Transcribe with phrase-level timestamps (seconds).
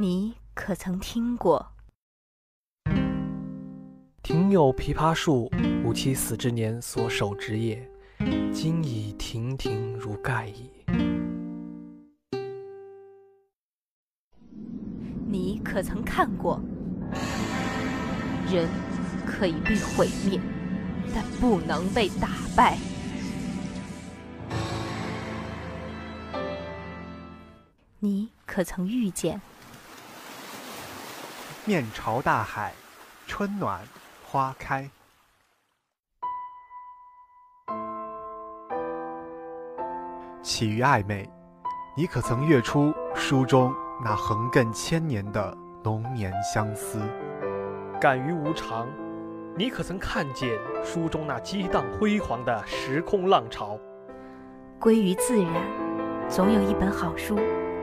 [0.00, 1.72] 你可曾听过？
[4.22, 5.50] 庭有枇杷树，
[5.84, 7.90] 吾妻死之年所手植也，
[8.52, 10.70] 今已亭亭如盖矣。
[15.26, 16.60] 你可曾看过？
[18.48, 18.68] 人
[19.26, 20.40] 可以被毁灭，
[21.12, 22.78] 但不能被打败。
[27.98, 29.40] 你可曾遇见？
[31.68, 32.72] 面朝大海，
[33.26, 33.78] 春暖
[34.24, 34.88] 花开。
[40.42, 41.28] 起于暧昧，
[41.94, 43.70] 你可曾阅出书中
[44.02, 45.54] 那横亘千年的
[45.84, 47.02] 浓绵相思？
[48.00, 48.88] 感于无常，
[49.54, 53.78] 你可曾看见书中那激荡辉煌的时空浪潮？
[54.80, 55.52] 归于自然，
[56.30, 57.38] 总有一本好书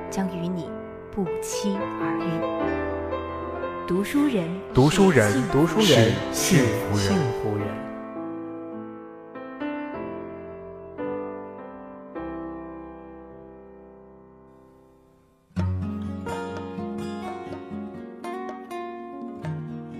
[0.10, 0.72] 将与你
[1.12, 2.85] 不期而遇。
[3.88, 7.06] 读书人，读书人，读书人是幸福人。
[7.06, 7.68] 幸福人。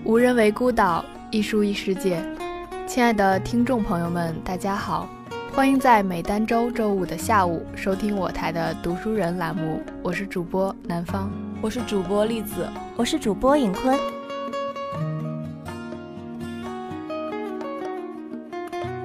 [0.04, 2.20] 无人为孤岛，一书一世界。
[2.88, 5.08] 亲爱的听众朋友们，大家好，
[5.56, 11.30] 欢迎在每单周周五的下午收听我台的读书人栏目，我是主播南方，
[11.62, 13.98] 我是主播栗子，我是主播尹坤。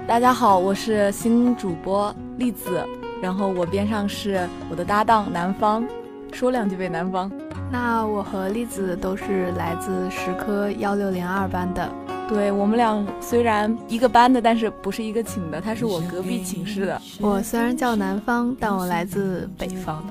[0.06, 2.86] 大家好，我是新主播栗子，
[3.22, 5.88] 然后我边上是我的搭档南方，
[6.34, 7.32] 说两句呗，南方。
[7.72, 11.90] 那我和栗子都是来自十科幺六零二班的。
[12.32, 17.02] 对我们俩虽然一个班的，但是不是一个寝的，他是我隔壁寝室的。
[17.20, 20.02] 我虽然叫南方，但我来自北方。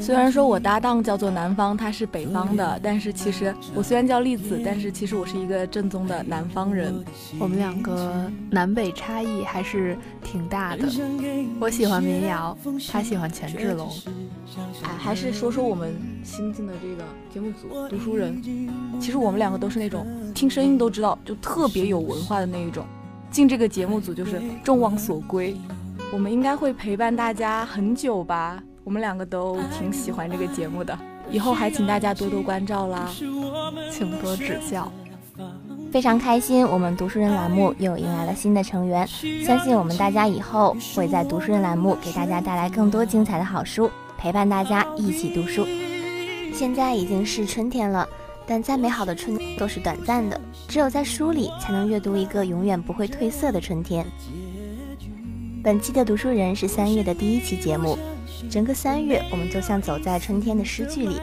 [0.00, 6.92] 虽然说我搭档叫做南方，他是北方的，但是其实我虽然叫栗子，但是其实我是一个正宗的南方人。
[7.38, 10.84] 我们两个南北差异还是挺大的。
[11.60, 12.58] 我喜欢民谣，
[12.90, 13.88] 他喜欢权志龙。
[14.82, 15.94] 哎，还是说说我们
[16.24, 18.42] 新进的这个节目组读书人。
[18.98, 22.84] 其实我们两个都是那种听声音都知道就特别有文化的那一种，
[23.30, 25.56] 进这个节目组就是众望所归。
[26.12, 28.62] 我们应该会陪伴大家很久吧？
[28.84, 30.98] 我们两个都挺喜欢这个节目的，
[31.30, 33.10] 以后还请大家多多关照啦，
[33.90, 34.90] 请多指教。
[35.92, 39.06] 非常开心，我们读书人栏目又迎来了新的成员，
[39.44, 43.90] 相信我们大家以后会在读书人栏目给大家带来更多精彩的好书。
[44.18, 45.66] 陪伴大家一起读书。
[46.52, 48.08] 现在已经是春天了，
[48.48, 54.06] 但再美好的春都是短暂的，只有在书里才能阅读一个永远不会褪色的春天。
[55.62, 57.98] 本期的读书人是三月的第一期节目，
[58.48, 61.20] 整个三月我们就像走在春天的诗句里，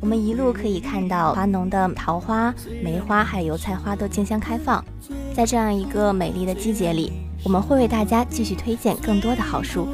[0.00, 2.52] 我们一路可以看到花农的桃花、
[2.82, 4.84] 梅花还有油菜花都竞相开放。
[5.32, 7.12] 在这样一个美丽的季节里，
[7.44, 9.86] 我们会为大家继续推荐更多的好书。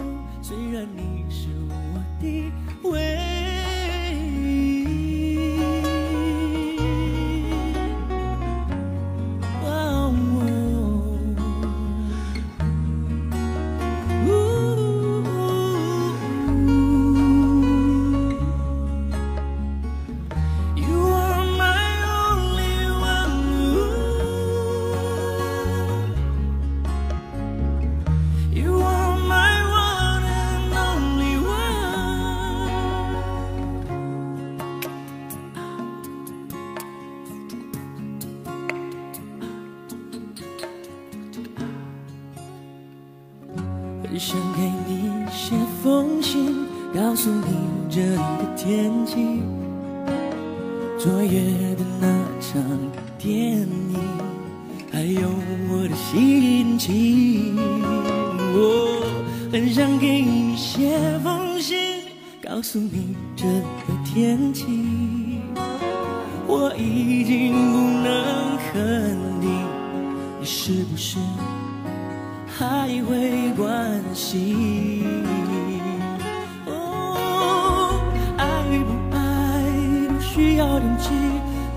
[80.61, 81.15] 要勇气，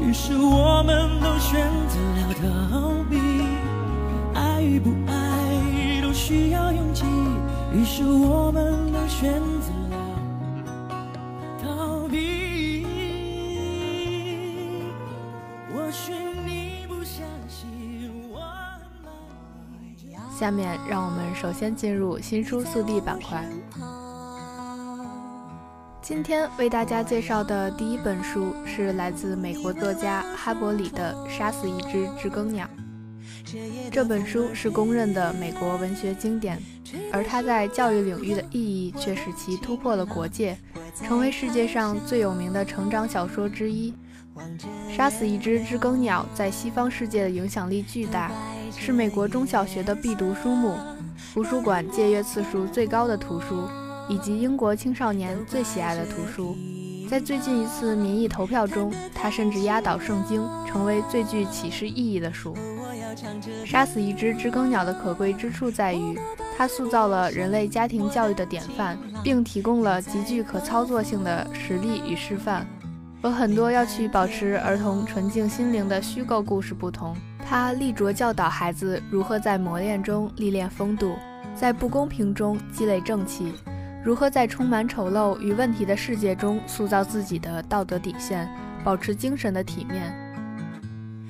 [0.01, 3.17] 于是我们都选择了逃避。
[4.35, 7.05] 爱与不爱都需要勇气，
[7.73, 9.97] 于是我们都选择了
[11.63, 12.85] 逃避。
[15.73, 16.11] 或许
[16.45, 18.41] 你不相信我。
[20.37, 23.47] 下面让我们首先进入新书速递板块。
[26.03, 32.69] 今天为大家介绍的第一本书是来自美国作家哈伯里的《杀死一只知更鸟》。
[33.89, 36.61] 这本书是公认的美国文学经典，
[37.09, 40.57] 而它在教育领域的意义却使其突破了国界，
[40.93, 43.93] 成为世界上最有名的成长小说之一。
[44.93, 48.29] 《杀死一只知更鸟》在西方世界的影响力巨大，
[48.77, 50.75] 是美国中小学的必读书目，
[51.33, 53.69] 图书馆借阅次数最高的图书。
[54.09, 56.55] 以及英国青少年最喜爱的图书，
[57.09, 62.55] 在最近一次民意投票中，它甚至压倒圣经，成为最具启示意义的书。
[63.65, 66.17] 杀死一只知更鸟的可贵之处在于，
[66.57, 72.65] 它塑造了人类家庭教育的典范，并提供了极具可操作性的实例与示范。
[73.21, 77.15] 和很多要去保持儿童纯净心灵的虚构故事不同，
[77.45, 81.15] 它力着教导孩子如何在磨练中历练风度，
[81.55, 83.53] 在不公平中积累正气。
[84.03, 88.49] 如何在充满丑陋与问题的世界中塑造自己的道德底线，
[88.83, 90.13] 保持精神的体面？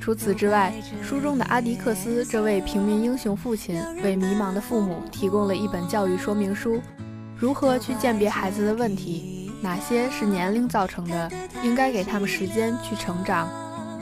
[0.02, 0.74] 除此之外，
[1.04, 6.82] 书中的阿迪克斯这位平民英雄父亲为迷茫的父母提供了一本教育说明书：
[7.38, 9.52] 如何去鉴别孩子的问题？
[9.62, 11.32] 哪些是年龄造成的，
[11.64, 13.48] 应该给他们时间去成长；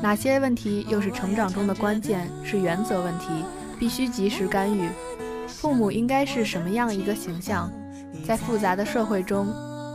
[0.01, 3.27] 哪些问题又是成长中的关键，是原则问题，
[3.77, 4.87] 必须及时干预？
[5.45, 7.69] 父母应该是什么样一个形象？
[8.25, 9.47] 在复杂的社会中，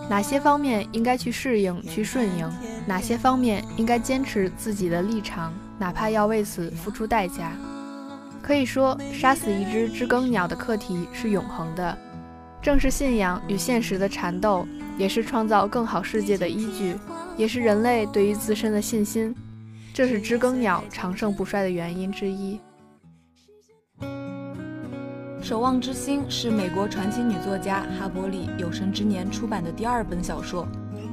[0.08, 2.50] 哪些方面应该去适应、去顺应？
[2.86, 7.52] 哪些方面应该坚持自己的立场，哪怕要为此付出代价？
[8.42, 11.98] 可以说，杀死一只知更鸟的课题是永恒的，
[12.62, 16.96] 正是信仰与现实的缠斗，也是创造更好世界的依据，
[17.36, 19.34] 也是人类对于自身的信心。
[19.92, 22.54] 这是知更鸟长盛不衰的原因之一。
[25.46, 30.66] 《守望之星》是美国传奇女作家哈伯里有生之年出版的第二本小说。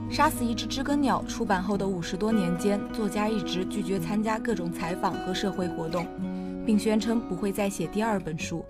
[0.10, 6.08] 杀死一只知更鸟出版后的五十多年间，作家一直拒绝参加各种采访和社会活动，
[6.66, 8.66] 并宣称不会再写第二本书。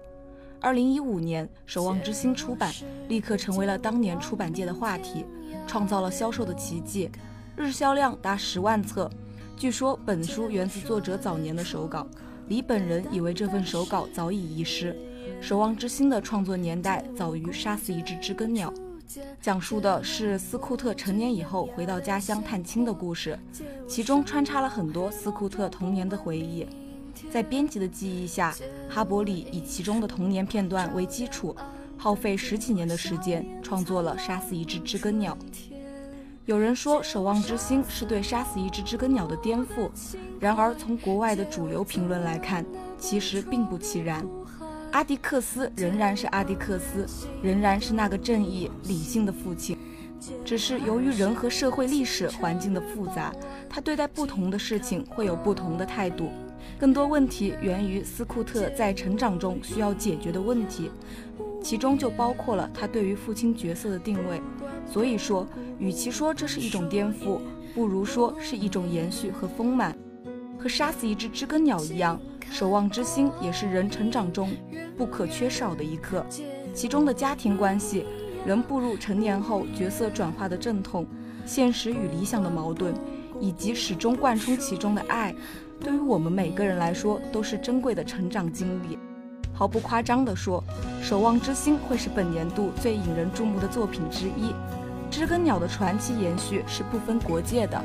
[0.60, 2.70] 二零一五年，《守望之星》出版，
[3.08, 5.24] 立刻成为了当年出版界的话题，
[5.66, 7.10] 创造了销售的奇迹，
[7.56, 9.10] 日销量达十万册。
[9.56, 12.06] 据说本书源自作者早年的手稿，
[12.50, 14.92] 李本人以为这份手稿早已遗失。
[15.42, 18.74] 《守望之星》的创作年代早于《杀死一只知更鸟》，
[19.42, 23.38] 讲述的是斯库特成年以后回到家乡探亲的故事，
[23.88, 26.66] 其中穿插了很多斯库特童年的回忆。
[27.32, 28.54] 在编辑的记忆下，
[28.90, 31.56] 哈伯里以其中的童年片段为基础，
[31.98, 35.38] 耗费十几年的时间创作了《杀死一只知更鸟》。
[36.46, 39.90] 有人说，《守望之星》是对《杀死一只知更鸟》的颠覆，
[40.40, 42.66] 然而从国外的主流评论来看，
[42.98, 44.28] 其实并不其然。
[44.94, 47.08] 阿迪克斯仍然是阿迪克斯，
[47.42, 49.76] 仍然是那个正义理性的父亲，
[50.46, 53.34] 只是由于人和社会历史环境的复杂，
[53.68, 56.30] 他对待不同的事情会有不同的态度。
[56.78, 60.92] 更多问题源于斯库特在成长中需要解决的问题，
[61.64, 64.40] 其中就包括了他对于父亲角色的定位。
[64.86, 65.48] 所以说，
[65.80, 67.40] 与其说这是一种颠覆，
[67.74, 69.98] 不如说是一种延续和丰满。
[70.64, 72.18] 和杀死一只知更鸟一样。
[72.50, 74.50] 守望之心也是人成长中
[74.96, 76.26] 不可缺少的一课，
[76.74, 78.06] 其中的家庭关系，
[78.46, 81.06] 人步入成年后角色转化的阵痛，
[81.46, 82.94] 现实与理想的矛盾，
[83.42, 85.36] 以及始终贯穿其中的爱，
[85.82, 88.98] 对于我们每个人来说都是珍贵的成长经历。
[89.52, 90.64] 毫不夸张地说，
[91.02, 94.54] 守望之心会是本年度最引人注目的作品之一。
[95.12, 97.84] 知更鸟的传奇延续是不分国界的。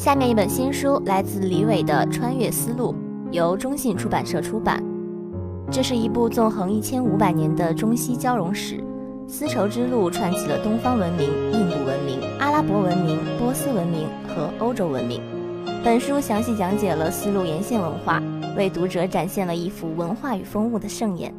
[0.00, 2.94] 下面一本新书来自李伟的《穿越丝路》，
[3.32, 4.82] 由中信出版社出版。
[5.70, 8.82] 这是一部纵横一千五百年的中西交融史，
[9.28, 15.20] 丝绸之路串起了东方文明、印度文明、阿拉伯文明、波斯文明和欧洲文明。
[15.84, 18.22] 本书详细讲解了丝路沿线文化，
[18.56, 21.30] 为读者展现了一幅文化与风物的盛宴。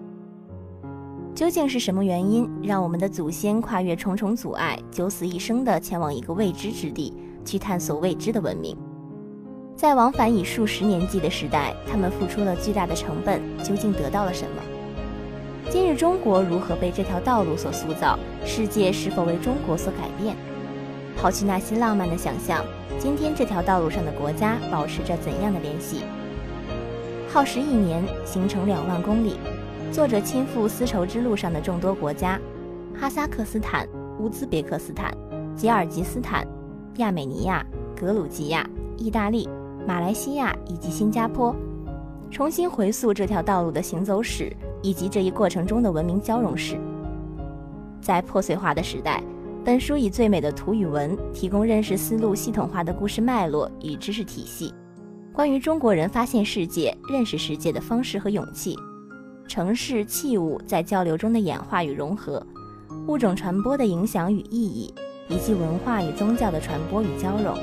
[1.34, 7.12] 究竟是什么原因，让我们的祖先跨越重重阻碍，九死一生地前往一个未知之地？
[7.44, 8.78] 去探索未知的文明，
[9.76, 14.62] 在往返以数十年计的时代，他们付出了巨大的成本，究竟得到了什么？
[15.70, 18.18] 今日中国如何被这条道路所塑造？
[18.46, 20.36] 世界是否为中国所改变？
[21.18, 22.66] 抛去那些浪漫的想象，
[22.98, 26.04] 今天这条道路上的国家保持着怎样的联系？
[27.30, 29.38] 耗时一年，行程两万公里，
[29.92, 32.40] 作者亲赴丝绸之路上的众多国家：
[33.00, 33.88] 哈萨克斯坦、
[34.20, 35.16] 乌兹别克斯坦、
[35.56, 36.46] 吉尔吉斯坦。
[36.98, 38.68] 亚美尼亚、格鲁吉亚、
[38.98, 39.48] 意大利、
[39.88, 41.56] 马来西亚以及新加坡，
[42.30, 46.78] 重新回溯这条道路的行走史，以及这一过程中的文明交融史。
[48.02, 49.24] 在破碎化的时代，
[49.64, 54.74] 本书以最美的图与文，提供认识思路系统化的故事脉络与知识体系，
[55.32, 58.76] 关于中国人发现世界、认识世界的方式和勇气，
[59.48, 62.46] 城市器物在交流中的演化与融合，
[63.08, 64.94] 物种传播的影响与意义，
[65.32, 67.56] 以及文化与宗教的传播与交融。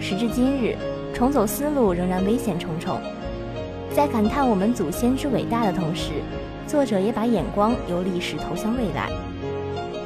[0.00, 0.76] 时至今日，
[1.14, 2.98] 重走思路仍然危险重重。
[3.94, 6.12] 在感叹我们祖先之伟大的同时，
[6.66, 9.08] 作者也把眼光由历史投向未来。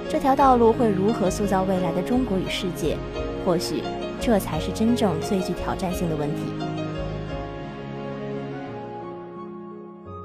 [0.09, 2.97] 这条道路会如何塑造未来的中国与世界？
[3.45, 3.83] 或许，
[4.21, 6.43] 这才是真正最具挑战性的问题。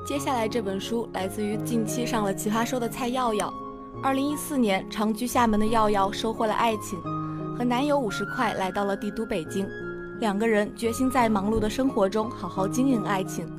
[0.06, 3.52] 接下来这本书来自于近期上了《奇葩说》的蔡耀耀。
[4.06, 7.02] 二零一四年，长居厦门的耀耀收获了爱情，
[7.58, 9.68] 和男友五十块来到了帝都北京。
[10.20, 13.52] 两个人决心在忙碌的生活中好好经营爱情。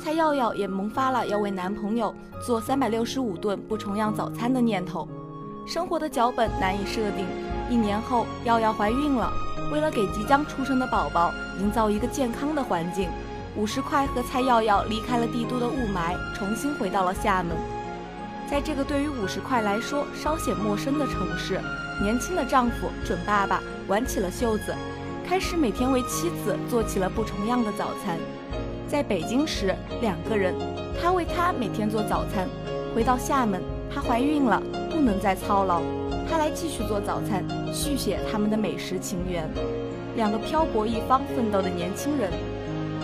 [0.00, 2.12] 蔡耀耀也萌发了要为男朋友
[2.44, 5.06] 做三百六十五顿不重样早餐的念头。
[5.68, 7.24] 生活的脚本难以设定。
[7.70, 9.32] 一年后，耀耀怀孕了。
[9.72, 11.30] 为了给即将出生的宝宝
[11.60, 13.08] 营造一个健康的环境，
[13.56, 17.56] 五十块和蔡耀耀离开了帝都的雾霾，重新回到了厦门。
[18.52, 21.58] 在这个对于五十块来说稍显陌生的城市，
[22.02, 24.74] 年轻的丈夫准爸爸挽起了袖子。
[25.26, 28.18] 开始每天为妻子做起了不重样的早餐。
[28.86, 30.54] 在北京时，两个人，
[31.00, 32.46] 他为她每天做早餐。
[32.94, 35.80] 回到厦门，她怀孕了，不能再操劳，
[36.28, 37.42] 他来继续做早餐，
[37.72, 39.48] 续写他们的美食情缘。
[40.14, 42.30] 两个漂泊一方奋斗的年轻人，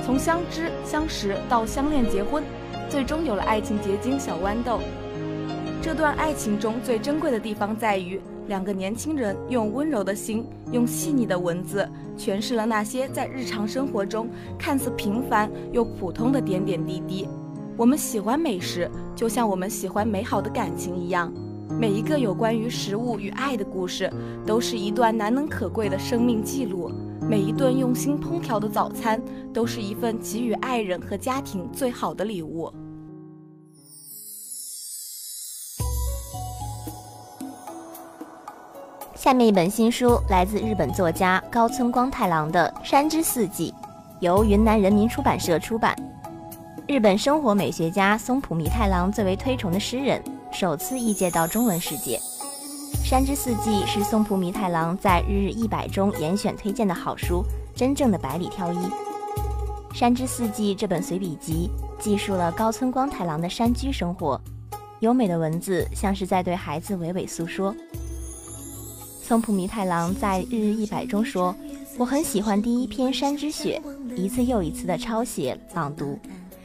[0.05, 2.45] 从相知相识到相恋结婚，
[2.91, 4.83] 最终有了爱情结晶小豌豆。
[5.81, 8.21] 这段爱情中最珍贵的地方在于。
[8.49, 10.43] 两个年轻人用温柔的心，
[10.73, 14.27] 用细腻的文字诠释了那些在日常生活中
[14.59, 17.29] 看似平凡又普通的点点滴滴。
[17.77, 21.31] 我们喜欢美食，就像我们喜欢美好的感情一样。
[21.79, 24.11] 每一个有关于食物与爱的故事，
[24.47, 26.91] 都是一段难能可贵的生命记录。
[27.21, 32.73] 每一顿用心烹调的早餐，都是一份给予爱人和家庭最好的礼物。
[39.19, 43.75] 下面一本新书来自日本作家高村光太郎的《山之四季》，
[44.21, 45.93] 由云南人民出版社出版。
[46.87, 50.23] 日本生活美学家松浦弥太郎最为推崇的诗人，
[50.53, 52.17] 首次译介到中文世界。
[53.05, 57.43] 《山之四季》是松浦弥太郎在日日一百中严选推荐的好书，
[57.75, 58.77] 真正的百里挑一。
[59.93, 64.41] 《山之四季》这本随笔集记述了高村光太郎的山居生活，
[65.01, 67.75] 优美的文字像是在对孩子娓娓诉说。
[69.29, 71.55] 松浦弥太郎在《日日一百》中说
[71.99, 73.79] ：“我很喜欢第一篇《山之雪》，
[74.17, 76.19] 一次又一次的抄写朗读。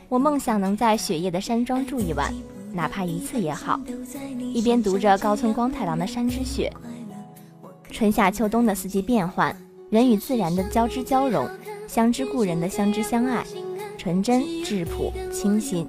[0.07, 2.33] 我梦想能在雪夜的山庄住一晚，
[2.71, 3.77] 哪怕一次也好。
[4.53, 6.71] 一边读着高村光太郎的《山之雪》，
[7.93, 9.53] 春夏秋冬的四季变换，
[9.89, 11.45] 人与自然的交织交融，
[11.85, 13.45] 相知故人的相知相爱，
[13.97, 15.85] 纯真质朴清新。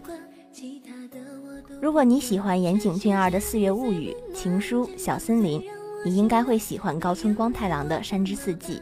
[1.81, 5.61] 如果你喜欢岩井俊二的《四月物语》《情书》《小森林》。”
[6.05, 8.77] 你应该会喜欢高村光太郎的《山之四季》。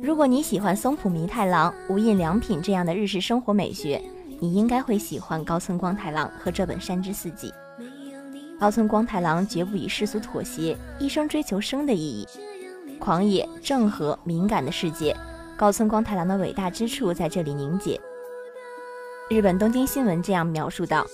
[0.00, 4.00] 如果你喜欢松浦弥太郎、无印良品这样的日式生活美学，
[4.38, 7.48] 你应该会喜欢高村光太郎和这本《山之四季》。
[8.60, 12.26] 高村光太郎绝不以世俗妥协，一生追求生的意义。
[13.00, 15.16] 狂野、正和、敏感的世界，
[15.56, 18.00] 高村光太郎的伟大之处在这里凝结。
[19.28, 21.04] 日本东京新闻这样描述道：“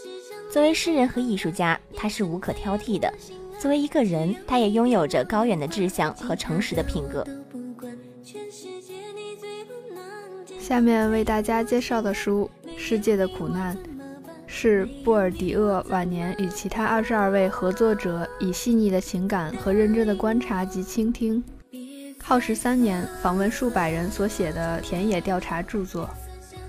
[0.53, 3.11] 作为诗人和艺术家，他是无可挑剔的。”
[3.59, 7.27] 作为一个人，他也拥有着高远的志向和诚实的品格。
[10.59, 13.77] 下面为大家介绍的书《世界的苦难》，
[14.47, 21.43] 是布尔迪厄晚年与其他二十二位合作者以细腻的情感和认真的观察及倾听，
[22.23, 26.09] 耗时三年，访问数百人所写的田野调查著作，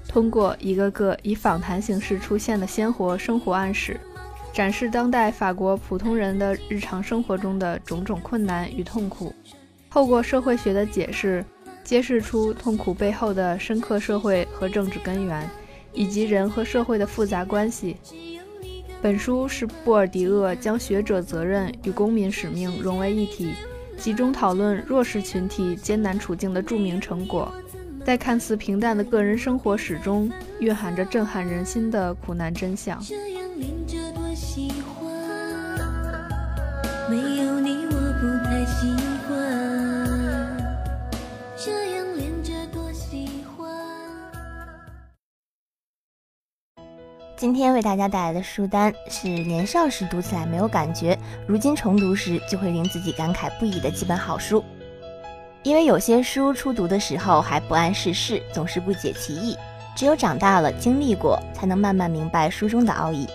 [0.08, 4.00] 通过一个个以访谈形式出现的鲜活生活暗示。
[4.56, 9.36] 展示当代法国普通人的日常生活中的种种困难与痛苦，
[9.90, 11.44] 透过社会学的解释，
[11.84, 15.50] 揭示出痛苦背后的深刻社会和政治根源，
[15.92, 17.98] 以及人和社会的复杂关系。
[19.02, 23.56] 本书是布尔迪厄将学者责任与公民使命融为一体，
[23.98, 27.54] 集中讨论弱势群体艰难处境的著名成果，
[28.06, 30.32] 在看似平淡的个人生活史中，
[30.62, 33.04] 蕴含着震撼人心的苦难真相。
[34.56, 35.12] 喜欢。
[37.10, 38.90] 没有你，我不太喜
[39.28, 39.30] 欢。
[41.58, 43.70] 这样连着多喜欢。
[47.36, 54.64] 今天为大家带来的书单是年少时读起来没有感觉，如今重读时就会令自己感慨不已的几本好书。
[55.64, 59.58] 因为有些书初读的时候还不谙世事，总是不解其意，
[59.98, 63.28] 只有长大了经历过，才能慢慢明白书中的奥义。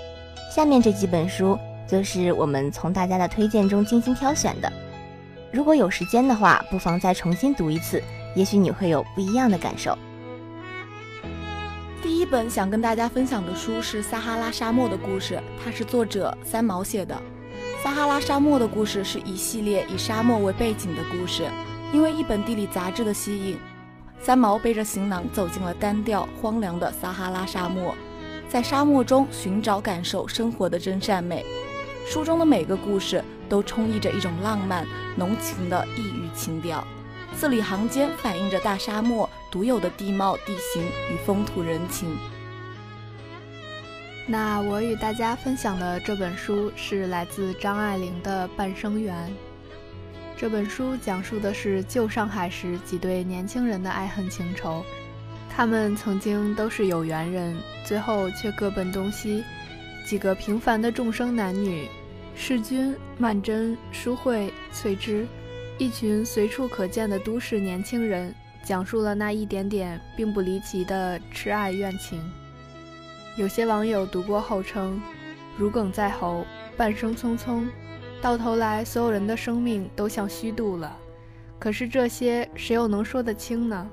[0.50, 4.70] 下面这几本书就是我们从大家的推荐中精心挑选的。
[5.52, 8.02] 如果有时间的话，不妨再重新读一次，
[8.34, 9.96] 也许你会有不一样的感受。
[12.02, 17.16] 第一本想跟大家分享的书是《撒哈拉沙漠的故事》，它是作者三毛写的。
[17.82, 21.44] 撒哈拉沙漠的故事是一系列以沙漠为背景的故事。
[21.92, 23.58] 因为一本地理杂志的吸引，
[24.20, 27.94] 三毛背着行囊走进了单调荒凉的撒哈拉沙漠，
[28.50, 31.46] 在沙漠中寻找、感受生活的真善美。
[32.04, 34.84] 书中的每个故事都充溢着一种浪漫、
[35.16, 36.84] 浓情的异域情调，
[37.36, 42.18] 字里行间反映着大沙漠独有的地貌、地形与风土人情。
[44.26, 49.14] 那我与大家分享的这本书是来自张爱玲的《半生缘》。
[50.36, 54.84] 这本书讲述的是旧上海时几对年轻人的爱恨情仇，
[55.54, 59.44] 他们曾经都是有缘人，最后却各奔东西。
[60.06, 61.86] 几个平凡的众生男女，
[62.34, 65.26] 世君、曼桢、淑慧、翠芝，
[65.76, 72.18] 一群随处可见的都市年轻人，讲述了那一点点并不离奇的痴爱怨情。
[73.36, 75.00] 有些网友读过后称
[75.58, 76.44] ：“如鲠在喉，
[76.76, 77.66] 半生匆匆。”
[78.22, 80.96] 到头来，所有人的生命都像虚度了。
[81.58, 83.88] 可是这些，谁又能说得清呢？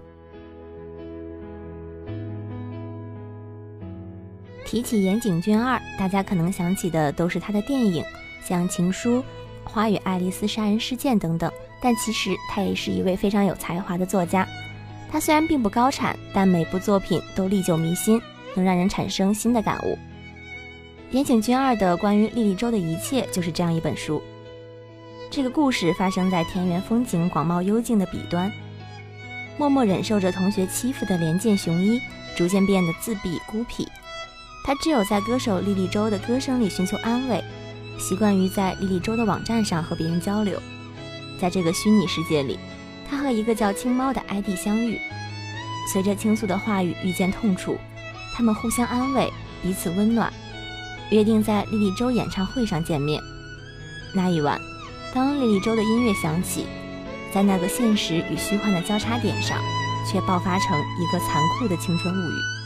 [4.68, 8.04] 提起岩井俊二，大家可能想起的都是他的电影，
[8.44, 9.20] 像《情书》
[9.64, 11.50] 《花与爱丽丝杀人事件》等等。
[11.82, 14.46] 但其实他也是一位非常有才华的作家。
[15.10, 18.22] 他虽然并不高产，但每部作品都历久弥新，
[18.56, 19.98] 能让人产生新的感悟。
[21.12, 24.22] 岩井俊二的关于莉莉周的一切就是这样一本书。
[25.32, 28.52] 这个故事发生在田园风景广袤幽静的彼端，
[29.58, 32.02] 默默忍受着同学欺负的连见雄一，
[32.36, 33.88] 逐渐变得自闭孤僻。
[34.67, 37.41] 他只有在歌手莉莉周的歌声里寻求安慰，
[37.97, 40.62] 习惯于在莉莉周的网站上和别人交流。
[41.39, 42.60] 在这个虚拟世界里，
[43.10, 44.99] 他和一个叫青猫的 ID 相遇，
[45.93, 47.77] 随着倾诉的话语遇见痛处，
[48.36, 49.32] 他们互相安慰，
[49.63, 50.34] 彼此温暖。
[51.12, 53.23] 约定在莉莉周演唱会上见面。
[54.13, 54.60] 那一晚，
[55.13, 56.65] 当莉莉周的音乐响起，
[57.34, 59.58] 在那个现实与虚幻的交叉点上，
[60.06, 62.34] 却爆发成一个残酷的青春物语。《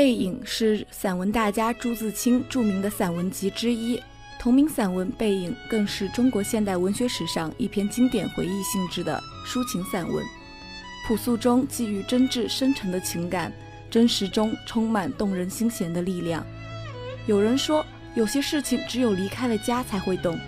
[0.00, 4.00] 背影》是散文大家朱自清著名的散文集之一。
[4.38, 10.24] 同名散文《背影》更是中国现代文学史上一篇经典回忆性质的抒情散文，
[11.06, 13.52] 朴素中寄予真挚深沉的情感，
[13.90, 16.42] 真实中充满动人心弦的力量。
[17.26, 17.84] 有人说，
[18.14, 20.38] 有些事情只有离开了家才会懂。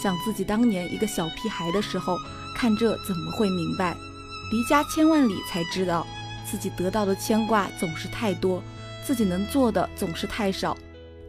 [0.00, 2.16] 想自己当年一个小屁孩的时候，
[2.54, 3.96] 看这怎么会明白？
[4.52, 6.06] 离家千万里才知道，
[6.48, 8.62] 自己得到的牵挂总是太多，
[9.02, 10.76] 自己能做的总是太少。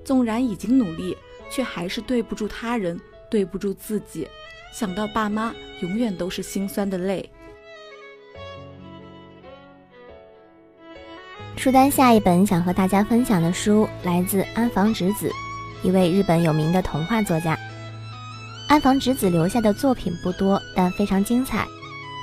[0.05, 1.17] 纵然已经努力。
[1.51, 4.27] 却还是对不住他人，对不住自己。
[4.71, 7.29] 想到爸妈，永远都是心酸的泪。
[11.55, 15.31] 书单下一本想和大家分享的书来自安房直子，
[15.83, 17.55] 一位日本有名的童话作家。
[18.67, 21.67] 安房直子留下的作品不多，但非常精彩。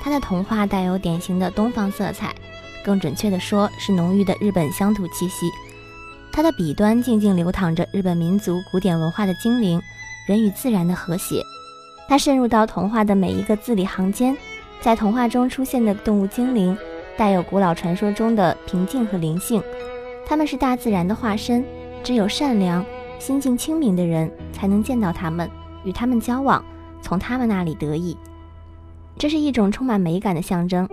[0.02, 2.34] 他的童话带有典型的东方色彩，
[2.84, 5.50] 更准确的说是浓郁的日本乡土气息。
[6.32, 9.80] 它的笔端静静流淌着日本民族古典文化的精灵，
[10.26, 11.42] 人与自然的和谐。
[12.08, 14.36] 它渗入到童话的每一个字里行间，
[14.80, 16.76] 在童话中出现的动物精灵，
[17.16, 19.62] 带有古老传说中的平静和灵性。
[20.26, 21.64] 他们是大自然的化身，
[22.04, 22.84] 只有善良、
[23.18, 25.50] 心境清明的人才能见到他们，
[25.84, 26.64] 与他们交往，
[27.02, 28.16] 从他们那里得益。
[29.18, 30.88] 这是一种充满美感的象征。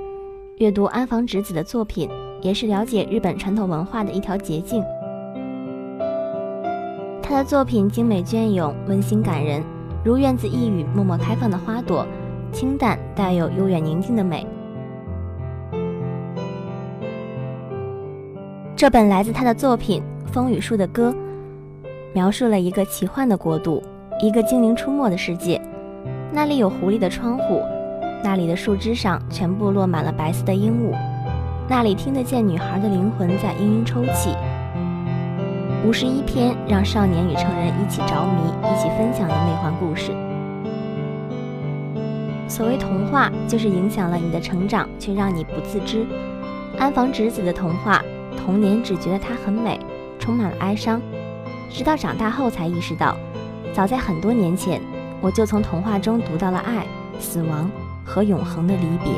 [0.58, 2.10] 阅读安房直子的作品，
[2.42, 4.84] 也是了解日本传统文化的一条捷径。
[7.22, 9.64] 他的作品精美隽永、温馨感人，
[10.04, 12.04] 如院子一隅默默开放的花朵，
[12.52, 14.48] 清淡带有悠远宁静的美。
[18.76, 21.12] 这本来自他的作品《风雨树的歌》，
[22.16, 23.84] 描述了一个奇幻的国度，
[24.24, 25.62] 一个精灵出没的世界。
[26.34, 27.62] 那里有狐狸的窗户，
[28.24, 30.94] 那里的树枝上全部落满了白色的鹦鹉，
[31.70, 34.36] 那里听得见女孩的灵魂在嘤嘤抽泣。
[35.86, 40.12] 五十一篇让少年与成人一起着迷、一起分享的梦幻故事。
[42.50, 46.06] 所谓童话，就是影响了你的成长，却让你不自知。
[46.78, 48.04] 安房直子的童话，
[48.38, 49.80] 童年只觉得它很美，
[50.20, 51.02] 充满了哀伤，
[51.70, 53.16] 直到长大后才意识到，
[53.74, 54.82] 早在很多年前，
[55.22, 56.86] 我就从童话中读到了爱、
[57.20, 57.70] 死亡
[58.08, 59.12] 和永恒的离别。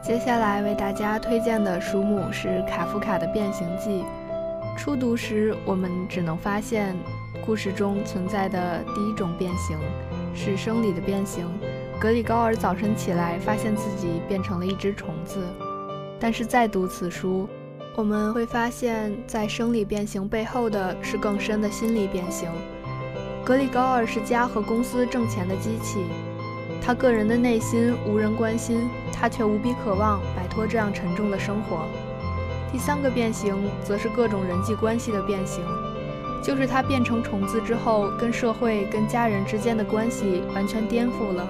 [0.00, 4.02] 接下来为大家推荐的书目是卡夫卡的《变形记》。
[4.78, 6.96] 初读时，我们只能发现
[7.44, 9.76] 故事中存在的第一种变形
[10.32, 11.46] 是生理的变形。
[12.00, 15.44] 格里高尔早晨起来，发现自己变成了一只虫子。
[16.20, 17.48] 但是再读此书，
[17.98, 22.48] 我们会发现，在生理变形背后的是更深的心理变形。
[23.44, 25.98] 格里高尔是家和公司挣钱的机器，
[26.80, 31.88] 他个人的内心无人关心，他却无比渴望摆脱这样沉重的生活。
[32.70, 35.64] 第三个变形则是各种人际关系的变形，
[36.40, 41.44] 就是他变成虫子之后，跟社会、跟家人之间的关系完全颠覆了，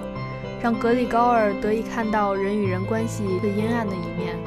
[0.63, 4.38] 让格里高尔得以看到人与人关系最阴暗的一面。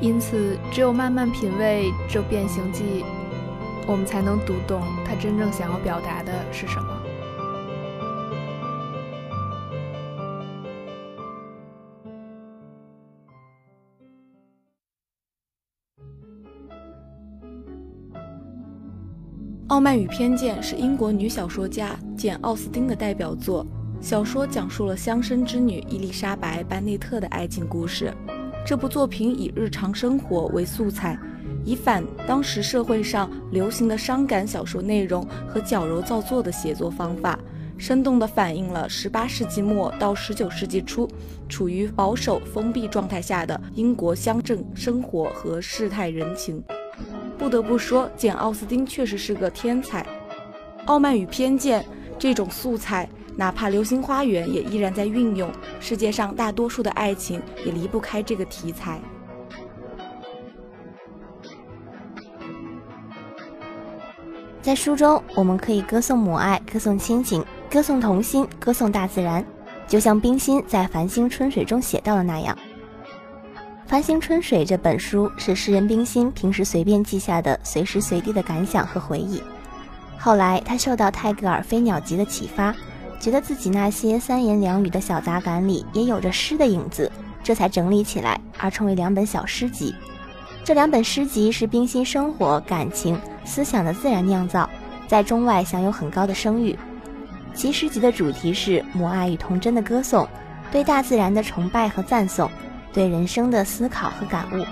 [0.00, 3.04] 因此，只有慢慢品味这变形记，
[3.86, 6.94] 我们才能读懂他真正想要表达的是什么。
[19.70, 23.66] 《傲慢与偏见》是英国女小说家简·奥斯汀的代表作。
[24.00, 28.14] 小说讲述了乡绅之女伊丽莎白·班内特的爱情故事。
[28.64, 31.18] 这部作品以日常生活为素材，
[31.64, 37.38] 以反当时社会上流行的伤感小说内容和矫揉造作的写作方法，
[37.78, 41.08] 生动地反映了18世纪末到19世纪初
[41.48, 46.62] 处于保守封闭状态下的英国乡镇生活和世态人情。
[47.38, 50.04] 不得不说，简·奥斯汀确实是个天才。
[50.86, 51.84] 傲慢与偏见
[52.18, 55.48] 这种素材，哪怕《流星花园》也依然在运用。
[55.78, 59.00] 世界上大多数的爱情也离不开这个题材。
[64.60, 69.46] 在书中，我们可以歌颂母爱，歌颂亲情，歌颂童心，歌颂大自然，
[69.86, 72.58] 就像冰心在《繁星春水》中写到的那样。
[73.88, 79.40] 《繁星春水》这本书是诗人冰心平时随便记下的随时随地的感想和回忆。
[80.18, 82.74] 后来，他受到泰戈尔《飞鸟集》的启发，
[83.20, 87.10] 觉得自己那些三言两语的小杂感里也有着诗的影子，
[87.42, 89.94] 这才整理起来，而成为两本小诗集。
[90.64, 94.68] 这两本诗集是冰心生活、感情、思想的自然酿造，
[95.06, 96.78] 在中外享有很高的声誉。
[97.54, 100.28] 其诗集的主题是母爱与童真的歌颂，
[100.70, 102.48] 对大自然的崇拜和赞颂。
[102.90, 104.64] 对人生的思考和感悟。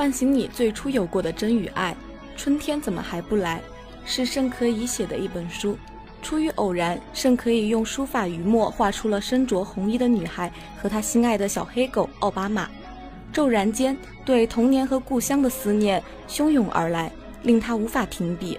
[0.00, 1.94] 唤醒你最初有过的真与爱，
[2.34, 3.60] 春天怎么还不来？
[4.06, 5.76] 是盛可以写的一本书。
[6.22, 12.66] 出于偶然，盛可以用书法余墨画出了身着红衣的女孩和她心爱的小黑狗奥巴马。
[13.30, 18.58] 骤然间，对童年和故乡的思念汹涌而来，令他无法停笔。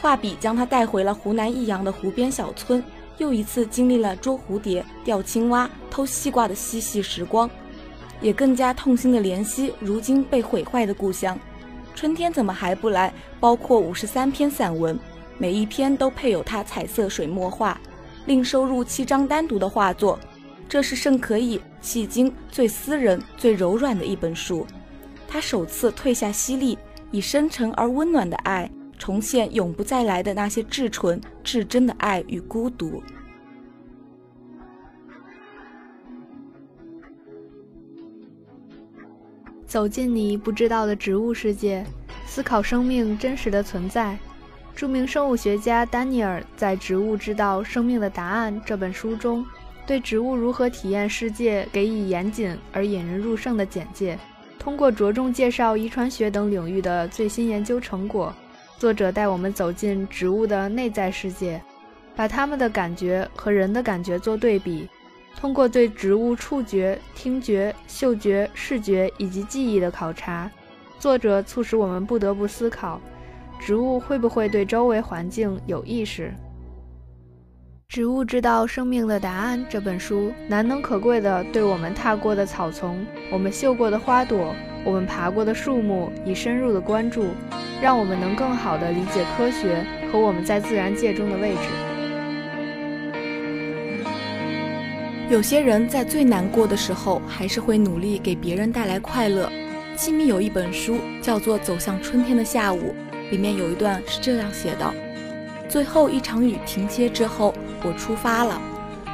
[0.00, 2.80] 画笔将他带回了湖南益阳的湖边小村，
[3.16, 7.50] 又一次经历了捉蝴蝶、钓青蛙、偷西瓜的嬉戏时光，
[8.20, 11.38] 也更加痛心地怜惜如今被毁坏的故乡。
[11.94, 13.12] 春天怎么还不来？
[13.40, 14.98] 包括五十三篇散文。
[15.40, 17.80] 每一篇都配有他彩色水墨画，
[18.26, 20.18] 另收入七张单独的画作。
[20.68, 24.66] 这是盛可以迄今最私人、最柔软的一本书。
[25.28, 26.76] 他首次褪下犀利，
[27.12, 33.00] 以深沉而温暖的爱，重现永不再来的那些至纯、至真的爱与孤独。
[39.68, 41.84] 走进你不知道的植物世界，
[42.26, 44.18] 思考生命真实的存在。
[44.74, 49.44] 著名生物学家丹尼尔在《植物知道生命的答案》这本书中，
[49.86, 54.18] 对植物如何体验世界给予严谨而引人入胜的简介。
[54.58, 58.34] 通过着重介绍遗传学等领域的最新研究成果，
[58.78, 61.60] 作者带我们走进植物的内在世界，
[62.16, 64.88] 把它们的感觉和人的感觉做对比。
[65.40, 70.50] 通过对植物触觉、听觉、嗅觉、视觉以及记忆的考察，
[70.98, 73.00] 作者促使我们不得不思考。
[73.60, 76.34] 植物会不会对周围环境有意识？
[77.88, 84.52] 植物知道生命的答案这本书难能可贵的对我们踏过的草丛、我们嗅过的花朵、
[84.84, 87.26] 我们爬过的树木以深入的关注，
[87.80, 91.87] 让我们能更好的理解科学和我们在自然界中的位置。
[95.30, 99.52] 有些人在最难过的时候，还是会努力给别人带来快乐。
[99.94, 102.94] 七米有一本书叫做《走向春天的下午》，
[103.30, 104.94] 里面有一段是这样写的：
[105.68, 107.54] 最后一场雨停歇之后。
[107.84, 108.60] 我出发了，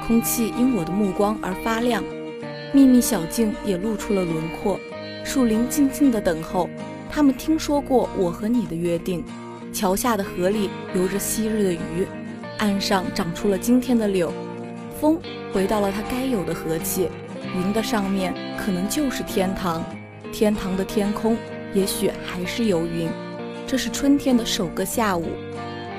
[0.06, 2.02] 空气因我的目光而发亮，
[2.72, 4.80] 秘密小径也露出了轮廓。
[5.22, 6.70] 树林静静的等候，
[7.10, 9.22] 他们听说过我和你的约定。
[9.70, 12.06] 桥下的河里游着昔日的鱼，
[12.56, 14.32] 岸上长出了今天的柳。
[15.04, 15.20] 风
[15.52, 17.10] 回到了它该有的和气，
[17.54, 19.84] 云的上面可能就是天堂，
[20.32, 21.36] 天堂的天空
[21.74, 23.10] 也许还是有云。
[23.66, 25.26] 这是春天的首个下午，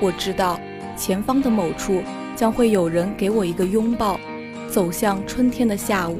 [0.00, 0.58] 我知道
[0.96, 2.02] 前方的某处。
[2.34, 4.20] 将会有人给我一个拥抱，
[4.68, 6.18] 走向春天的下午。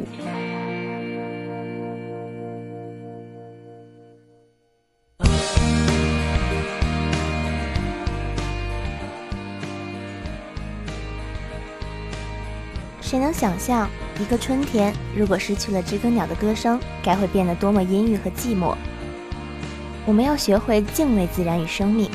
[13.07, 13.89] 谁能想象
[14.19, 18.75] 一个春天，如果失去了知更鸟的歌声，该会变得多么阴郁和寂寞？
[20.05, 22.11] 我们要学会敬畏自然与生命。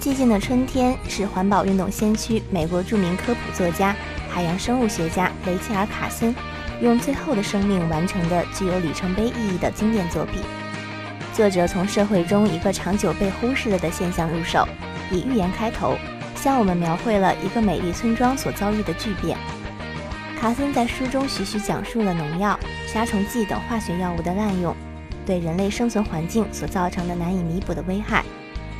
[0.00, 3.94] 寂静的春天是环保运动先驱、美国著名科普作家、
[4.28, 6.34] 海洋生物学家雷切尔·卡森
[6.80, 10.42] 用最后的生命完成的具有里程碑意义的经典作品。
[11.32, 14.66] 作者从社会中一个长久被忽视了的现象入手，
[15.12, 15.96] 以寓言开头，
[16.34, 19.38] 向我们描绘了一个美丽村庄所遭遇的巨变。
[20.42, 24.74] 卡森在书中徐徐讲述了农药、杀虫剂等化学药物的滥用
[25.24, 28.24] 对人类生存环境所造成的难以弥补的危害。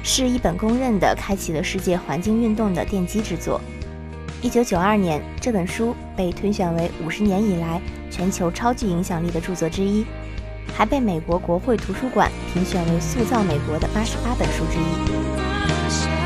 [0.03, 3.61] 是一本公认的开启了世界环境运动的奠基之作。
[4.41, 10.05] 一九九二年，这本书被推选为五十年以来全球超具影响力的著作之一，
[10.75, 16.22] 还被美国国会图书馆评选为塑造美国的八十八本书之一。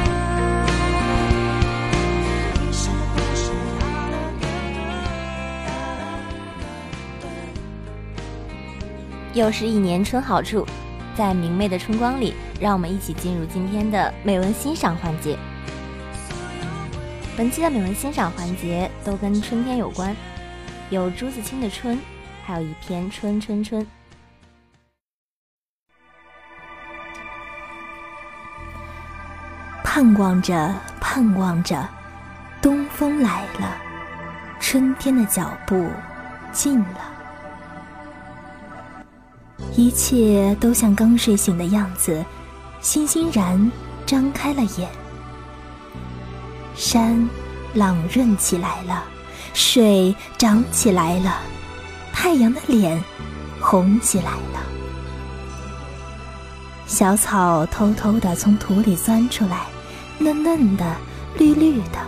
[9.37, 10.67] 又是一年春好处。
[11.15, 15.39] 在明媚的春光里，让我们一起进入今天的美文欣赏环节。
[17.37, 20.17] 本期的美文欣赏环节都跟春天有关，
[20.89, 21.97] 有朱自清的《春》，
[22.45, 23.83] 还有一篇《春春春》。
[29.85, 31.87] 盼望着，盼望着，
[32.63, 33.77] 东风来了，
[34.61, 35.91] 春天的脚步
[36.53, 37.16] 近了。
[39.75, 42.25] 一切都像刚睡醒的样子，
[42.81, 43.71] 欣欣然
[44.05, 44.89] 张开了眼。
[46.75, 47.29] 山
[47.75, 49.05] 朗润起来了，
[49.55, 51.41] 水涨起来了，
[52.13, 53.03] 太阳的脸
[53.61, 54.63] 红起来了。
[56.87, 59.67] 小草偷偷地从土里钻出来，
[60.19, 60.97] 嫩嫩的，
[61.39, 61.99] 绿绿的。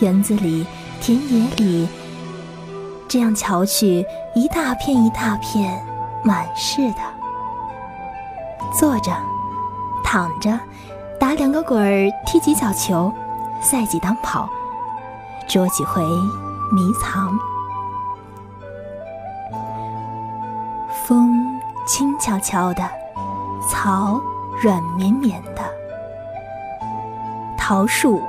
[0.00, 0.64] 园子里，
[1.00, 1.88] 田野里。
[3.10, 5.84] 这样瞧去，一大片一大片，
[6.22, 6.98] 满是的。
[8.72, 9.10] 坐着，
[10.04, 10.56] 躺着，
[11.18, 13.12] 打两个滚儿，踢几脚球，
[13.60, 14.48] 赛几趟跑，
[15.48, 16.04] 捉几回
[16.72, 17.36] 迷藏。
[21.04, 22.88] 风轻悄悄的，
[23.68, 24.20] 草
[24.62, 25.62] 软绵绵的，
[27.58, 28.22] 桃树。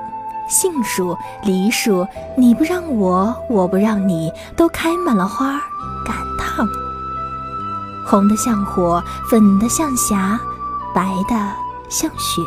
[0.52, 5.54] 杏树、梨树，你不让我，我不让你，都开满了花，
[6.06, 6.68] 赶趟。
[8.06, 10.38] 红的像火，粉的像霞，
[10.94, 11.36] 白的
[11.88, 12.42] 像雪。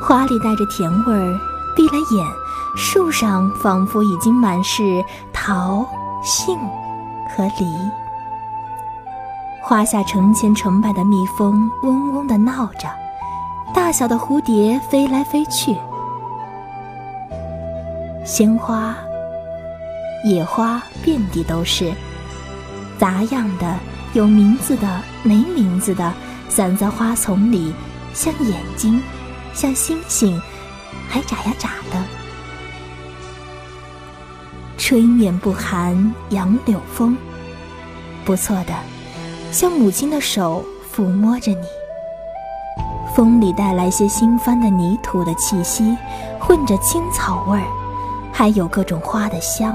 [0.00, 1.40] 花里带着甜味儿，
[1.74, 2.26] 闭了眼，
[2.76, 5.84] 树上仿佛已经满是桃、
[6.22, 6.56] 杏
[7.36, 7.66] 和梨。
[9.60, 12.88] 花下成千成百的蜜蜂嗡嗡地闹着，
[13.74, 15.76] 大小的蝴蝶飞来飞去。
[18.24, 18.96] 鲜花、
[20.24, 21.92] 野花遍地都是，
[22.98, 23.78] 杂样的、
[24.14, 26.10] 有名字的、没名字的，
[26.48, 27.74] 散在花丛里，
[28.14, 29.02] 像眼睛，
[29.52, 30.40] 像星星，
[31.06, 32.02] 还眨呀眨的。
[34.78, 37.14] 吹面不寒杨柳风，
[38.24, 38.72] 不错的，
[39.52, 40.64] 像母亲的手
[40.96, 41.66] 抚摸着你。
[43.14, 45.94] 风里带来些新翻的泥土的气息，
[46.40, 47.83] 混着青草味儿。
[48.36, 49.72] 还有各种花的香，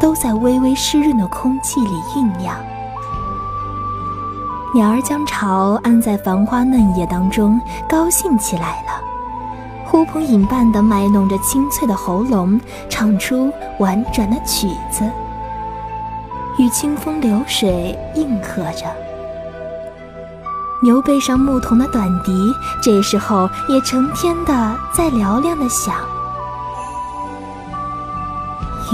[0.00, 2.56] 都在微微湿润的空气里酝酿。
[4.74, 9.00] 鸟儿将巢安在繁花嫩叶当中，高兴起来了。
[9.86, 12.60] 呼朋引伴地卖弄着清脆的喉咙，
[12.90, 15.08] 唱出婉转的曲子，
[16.58, 18.86] 与清风流水应和着。
[20.82, 25.94] 牛背上牧童的短笛，这时候也成天的在嘹亮的响。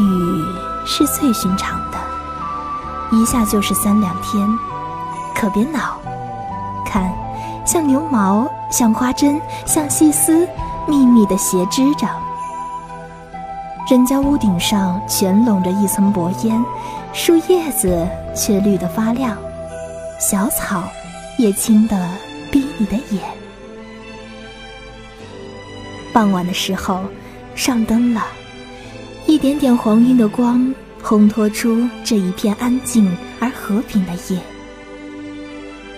[0.03, 0.45] 雨
[0.85, 1.99] 是最寻常的，
[3.13, 4.49] 一下就是三两天，
[5.35, 5.99] 可别恼。
[6.85, 7.13] 看，
[7.65, 10.49] 像牛毛，像花针，像细丝，
[10.87, 12.07] 密密的斜织着。
[13.89, 16.65] 人家屋顶上全笼着一层薄烟，
[17.13, 19.37] 树叶子却绿得发亮，
[20.19, 20.85] 小草
[21.37, 22.09] 也青得
[22.51, 23.23] 逼你的眼。
[26.13, 27.01] 傍晚的时候，
[27.55, 28.25] 上灯了。
[29.45, 34.41] 点点黄晕的光，烘托出这一片安静而和平的夜。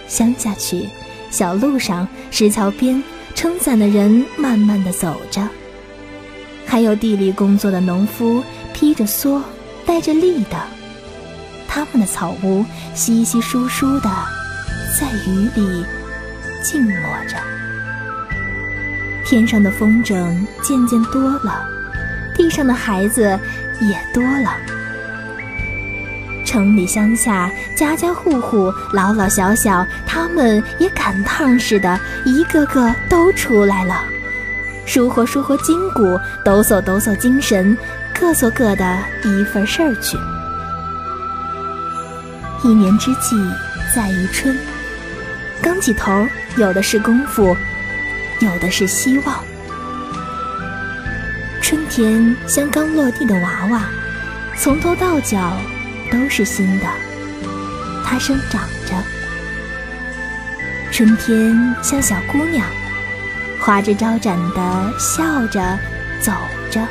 [0.08, 0.88] 乡下去，
[1.30, 3.00] 小路上、石桥边，
[3.36, 5.48] 撑伞的人慢慢的走着，
[6.66, 8.42] 还有地里工作的农夫，
[8.74, 9.40] 披着蓑，
[9.86, 10.60] 戴着笠的，
[11.68, 14.10] 他们的草屋稀稀疏疏的，
[14.98, 15.84] 在雨里
[16.64, 16.94] 静默
[17.28, 17.36] 着。
[19.24, 21.64] 天上的风筝渐渐多了。
[22.36, 23.38] 地上的孩子
[23.80, 24.54] 也多了，
[26.44, 34.04] 城里乡下，家家户户，老老小小，他们也赶趟似的，一个个都出来了，
[34.84, 37.76] 舒活舒活筋骨，抖擞抖擞精神，
[38.14, 40.18] 各做各的一份事儿去。
[42.62, 43.36] 一年之计
[43.94, 44.56] 在于春，
[45.62, 47.56] 刚起头，有的是功夫，
[48.40, 49.34] 有的是希望。
[51.68, 53.82] 春天像刚落地的娃娃，
[54.56, 55.52] 从头到脚
[56.12, 56.86] 都是新的，
[58.04, 58.94] 它生长着。
[60.92, 62.64] 春天像小姑娘，
[63.58, 65.76] 花枝招展的笑着
[66.20, 66.30] 走
[66.70, 66.86] 着。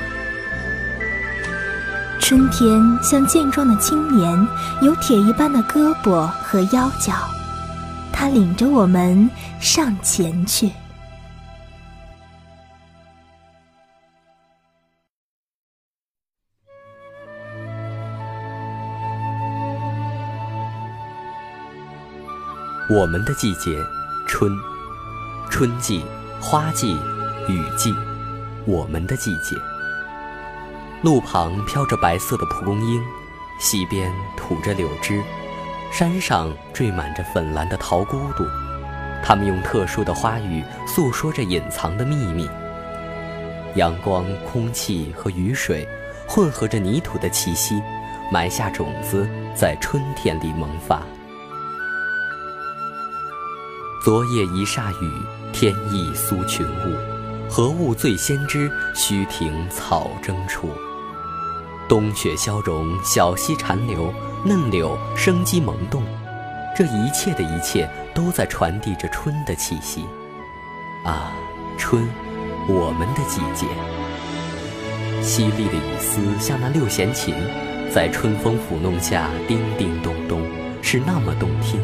[2.19, 4.47] 春天像健壮的青年，
[4.81, 7.13] 有铁一般的胳膊和腰脚，
[8.11, 10.69] 他领着我们上前去。
[22.95, 23.86] 我们的季节，
[24.25, 24.58] 春，
[25.49, 26.05] 春季、
[26.39, 26.93] 花季、
[27.49, 27.93] 雨季，
[28.65, 29.53] 我们的季节。
[31.01, 33.01] 路旁飘着白色的蒲公英，
[33.60, 35.21] 溪边吐着柳枝，
[35.91, 38.45] 山上缀满着粉蓝的桃咕嘟，
[39.21, 42.49] 它们用特殊的花语诉说着隐藏的秘密。
[43.75, 45.86] 阳光、空气和雨水
[46.29, 47.75] 混合着泥土的气息，
[48.31, 51.01] 埋下种子，在春天里萌发。
[54.05, 55.11] 昨夜一霎雨，
[55.51, 57.49] 天意苏群雾。
[57.49, 58.71] 何物最先知？
[58.93, 60.69] 须庭草争处。
[61.89, 64.13] 冬雪消融，小溪潺流，
[64.45, 66.03] 嫩柳生机萌动。
[66.77, 70.05] 这一切的一切，都在传递着春的气息。
[71.03, 71.33] 啊，
[71.75, 72.07] 春，
[72.69, 73.65] 我们的季节。
[75.23, 77.33] 淅沥的雨丝像那六弦琴，
[77.91, 80.43] 在春风抚弄下叮叮咚咚，
[80.83, 81.81] 是那么动听。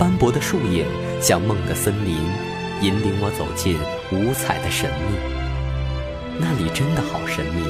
[0.00, 0.86] 斑驳的树影
[1.20, 2.16] 像梦的森林，
[2.80, 3.76] 引领我走进
[4.10, 5.18] 五彩的神秘。
[6.38, 7.62] 那里真的好神秘，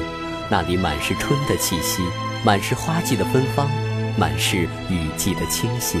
[0.49, 2.01] 那里满是春的气息，
[2.45, 3.69] 满是花季的芬芳，
[4.17, 5.99] 满是雨季的清新。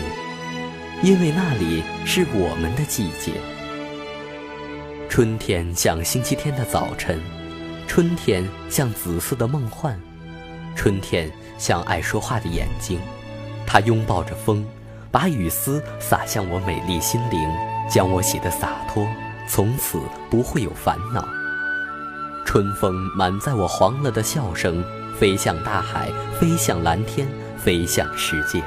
[1.03, 3.33] 因为那里是我们的季节。
[5.09, 7.19] 春天像星期天的早晨，
[7.87, 9.99] 春天像紫色的梦幻，
[10.77, 13.01] 春天像爱说话的眼睛，
[13.67, 14.65] 它拥抱着风。
[15.11, 17.39] 把雨丝洒向我美丽心灵，
[17.89, 19.05] 将我洗得洒脱，
[19.47, 21.27] 从此不会有烦恼。
[22.45, 24.83] 春风满载我黄了的笑声，
[25.19, 28.63] 飞向大海，飞向蓝天，飞向世界，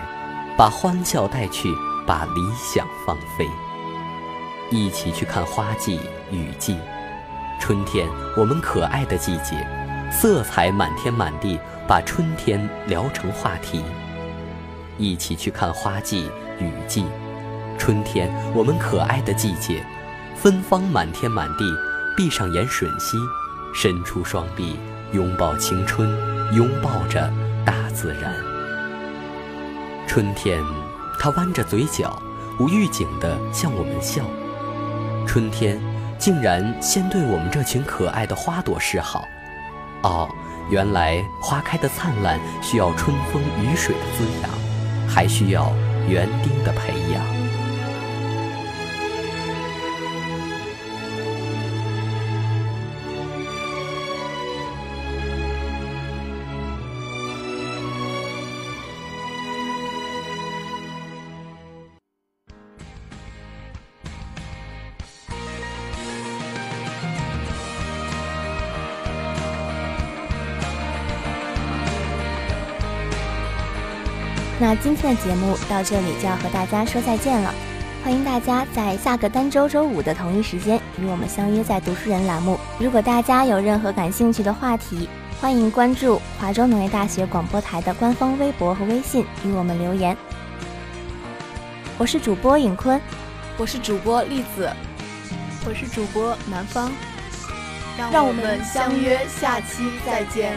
[0.57, 1.71] 把欢笑带去，
[2.07, 3.49] 把理想放飞。
[4.71, 5.99] 一起去看花季、
[6.31, 6.77] 雨季，
[7.59, 9.67] 春天我们可爱的季节，
[10.11, 13.83] 色彩满天满地，把春天聊成话题。
[14.99, 17.05] 一起去看花季、雨季，
[17.79, 19.85] 春天我们可爱的季节，
[20.37, 21.65] 芬芳满天满地。
[22.17, 23.17] 闭上眼吮吸，
[23.75, 24.79] 伸出双臂
[25.13, 26.09] 拥抱青春，
[26.55, 27.29] 拥抱着
[27.65, 28.33] 大自然。
[30.07, 30.63] 春天，
[31.19, 32.17] 它弯着嘴角，
[32.61, 34.23] 无预警地向我们笑。
[35.27, 35.77] 春天，
[36.17, 39.25] 竟然先对我们这群可爱的花朵示好。
[40.05, 40.29] 哦，
[40.71, 44.64] 原来花开的灿烂需要春风雨水的滋养。
[45.09, 45.73] 还需要
[46.09, 47.34] 园丁的培养。
[74.61, 77.53] 那今天的节目到这里就要和大家说再见了，
[78.05, 82.59] 欢迎大家在下个单周周五的同一时间与我们相约在读书人栏目。
[82.79, 85.09] 如果大家有任何感兴趣的话题，
[85.41, 90.17] 欢迎关注华中农业大学广播台的官方微博和微信与我们留言。
[91.99, 93.01] 我是主播尹坤，
[93.57, 94.71] 我是主播栗子，
[95.67, 96.93] 我是主播南方，
[98.13, 100.57] 让我们相约下期再见。